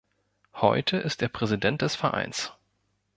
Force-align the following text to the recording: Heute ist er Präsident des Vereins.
Heute 0.55 0.97
ist 0.97 1.21
er 1.21 1.29
Präsident 1.29 1.83
des 1.83 1.95
Vereins. 1.95 2.53